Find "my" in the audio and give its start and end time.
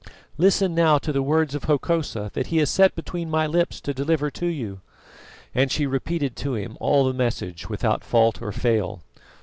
3.29-3.45